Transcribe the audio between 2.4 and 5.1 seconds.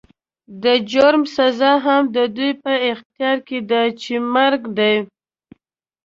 په اختيار کې ده چې مرګ دی.